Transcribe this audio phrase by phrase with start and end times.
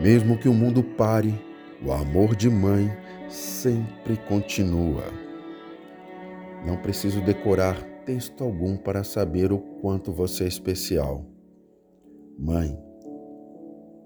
[0.00, 1.34] Mesmo que o mundo pare,
[1.84, 2.90] o amor de mãe
[3.28, 5.04] sempre continua.
[6.66, 11.24] Não preciso decorar texto algum para saber o quanto você é especial.
[12.38, 12.76] Mãe,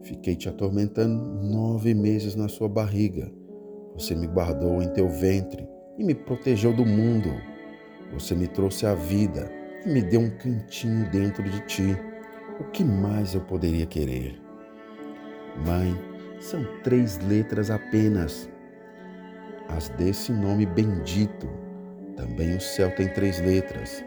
[0.03, 3.33] fiquei te atormentando nove meses na sua barriga.
[3.95, 5.67] Você me guardou em teu ventre
[5.97, 7.31] e me protegeu do mundo.
[8.13, 9.51] Você me trouxe a vida
[9.85, 11.97] e me deu um cantinho dentro de ti.
[12.61, 14.48] O que mais eu poderia querer?
[15.67, 15.99] Mãe,
[16.41, 18.49] são três letras apenas.
[19.69, 21.49] As desse nome bendito.
[22.17, 24.05] Também o céu tem três letras,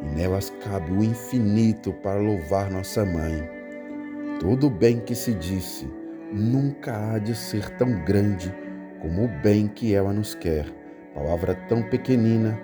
[0.00, 3.48] e nelas cabe o infinito para louvar nossa mãe.
[4.40, 5.86] Todo bem que se disse
[6.32, 8.54] nunca há de ser tão grande
[9.00, 10.66] como o bem que ela nos quer.
[11.14, 12.58] Palavra tão pequenina,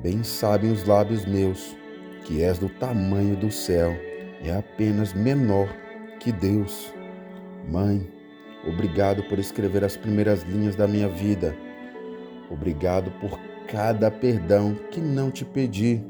[0.00, 1.76] bem sabem os lábios meus
[2.24, 3.94] que és do tamanho do céu,
[4.42, 5.68] é apenas menor
[6.18, 6.92] que Deus.
[7.68, 8.06] Mãe,
[8.66, 11.56] obrigado por escrever as primeiras linhas da minha vida.
[12.50, 16.02] Obrigado por cada perdão que não te pedi,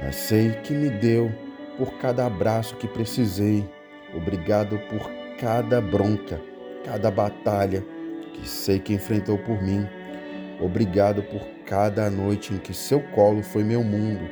[0.00, 1.30] mas sei que me deu
[1.76, 3.68] por cada abraço que precisei.
[4.14, 6.40] Obrigado por cada bronca,
[6.84, 7.84] cada batalha
[8.32, 9.86] que sei que enfrentou por mim.
[10.60, 14.28] Obrigado por cada noite em que seu colo foi meu mundo,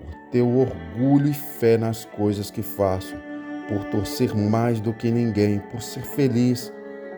[0.00, 3.31] por teu orgulho e fé nas coisas que faço
[3.68, 6.72] por torcer mais do que ninguém, por ser feliz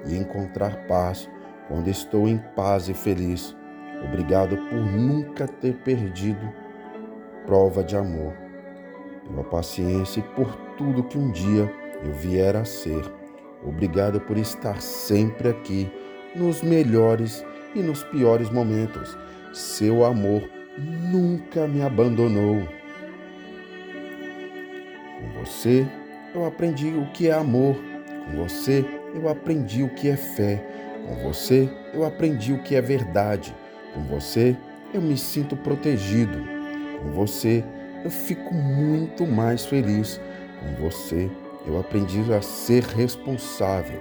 [0.07, 1.29] e encontrar paz
[1.69, 3.57] quando estou em paz e feliz.
[4.05, 6.53] Obrigado por nunca ter perdido
[7.47, 8.35] prova de amor,
[9.27, 11.71] pela paciência e por tudo que um dia
[12.05, 13.03] eu vier a ser.
[13.63, 15.91] Obrigado por estar sempre aqui,
[16.35, 19.17] nos melhores e nos piores momentos.
[19.53, 20.43] Seu amor
[20.79, 22.69] nunca me abandonou.
[25.19, 25.87] Com você,
[26.35, 27.77] eu aprendi o que é amor.
[28.27, 30.63] Com você, eu aprendi o que é fé.
[31.07, 33.55] Com você, eu aprendi o que é verdade.
[33.95, 34.57] Com você,
[34.93, 36.39] eu me sinto protegido.
[37.01, 37.63] Com você,
[38.05, 40.21] eu fico muito mais feliz.
[40.61, 41.31] Com você,
[41.67, 44.01] eu aprendi a ser responsável.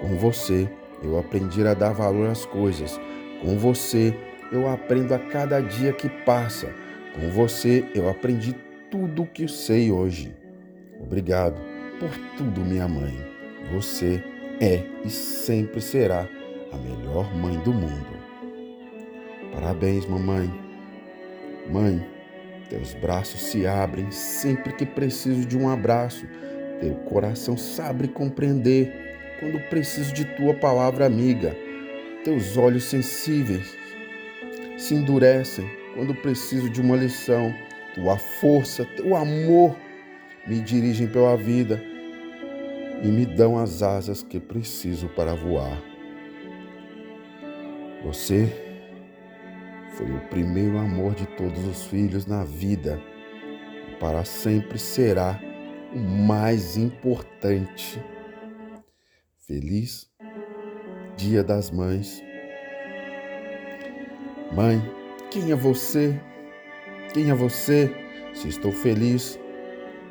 [0.00, 0.68] Com você,
[1.02, 3.00] eu aprendi a dar valor às coisas.
[3.40, 4.14] Com você,
[4.52, 6.68] eu aprendo a cada dia que passa.
[7.14, 8.54] Com você, eu aprendi
[8.90, 10.34] tudo o que sei hoje.
[11.00, 13.14] Obrigado por tudo, minha mãe.
[13.72, 14.22] Você
[14.60, 16.28] é e sempre será
[16.72, 18.22] a melhor mãe do mundo.
[19.52, 20.52] Parabéns, mamãe.
[21.70, 22.04] Mãe,
[22.68, 26.26] teus braços se abrem sempre que preciso de um abraço.
[26.80, 28.92] Teu coração sabe compreender
[29.38, 31.56] quando preciso de tua palavra amiga.
[32.24, 33.76] Teus olhos sensíveis
[34.78, 37.54] se endurecem quando preciso de uma lição.
[37.94, 39.76] Tua força, teu amor
[40.46, 41.82] me dirigem pela vida
[43.02, 45.82] e me dão as asas que preciso para voar.
[48.04, 48.48] Você
[49.96, 53.00] foi o primeiro amor de todos os filhos na vida
[53.90, 55.40] e para sempre será
[55.94, 58.02] o mais importante.
[59.46, 60.10] Feliz
[61.16, 62.22] Dia das Mães.
[64.52, 64.82] Mãe,
[65.30, 66.18] quem é você?
[67.12, 67.90] Quem é você?
[68.34, 69.38] Se estou feliz,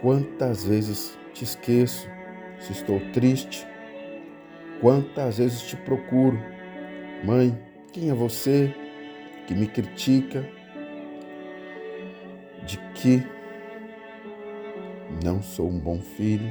[0.02, 2.10] quantas vezes te esqueço?
[2.62, 3.68] se estou triste.
[4.80, 6.40] Quantas vezes te procuro,
[7.24, 7.58] mãe,
[7.92, 8.74] quem é você
[9.46, 10.48] que me critica
[12.66, 13.22] de que
[15.24, 16.50] não sou um bom filho,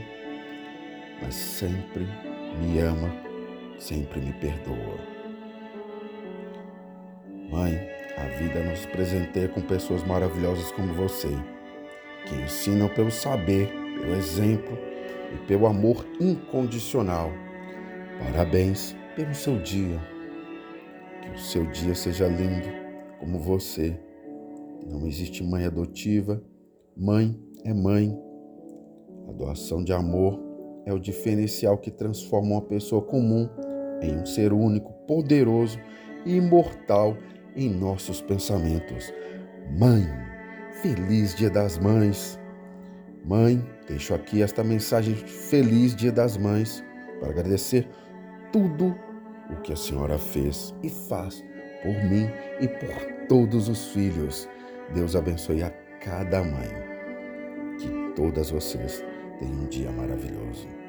[1.20, 2.06] mas sempre
[2.60, 3.10] me ama,
[3.78, 4.98] sempre me perdoa.
[7.50, 7.74] Mãe,
[8.16, 11.36] a vida nos presenteia com pessoas maravilhosas como você,
[12.26, 13.68] que ensinam pelo saber,
[14.00, 14.78] pelo exemplo
[15.34, 17.30] e pelo amor incondicional.
[18.18, 20.00] Parabéns pelo seu dia.
[21.22, 22.68] Que o seu dia seja lindo
[23.18, 23.98] como você.
[24.86, 26.42] Não existe mãe adotiva.
[26.96, 28.16] Mãe é mãe.
[29.28, 30.40] A doação de amor
[30.86, 33.48] é o diferencial que transforma uma pessoa comum
[34.02, 35.78] em um ser único, poderoso
[36.24, 37.16] e imortal
[37.54, 39.12] em nossos pensamentos.
[39.78, 40.06] Mãe,
[40.82, 42.38] feliz Dia das Mães.
[43.24, 46.82] Mãe, deixo aqui esta mensagem feliz Dia das Mães
[47.18, 47.86] para agradecer
[48.50, 48.98] tudo
[49.50, 51.44] o que a senhora fez e faz
[51.82, 52.28] por mim
[52.60, 54.48] e por todos os filhos.
[54.94, 56.68] Deus abençoe a cada mãe.
[57.78, 59.04] Que todas vocês
[59.38, 60.79] tenham um dia maravilhoso.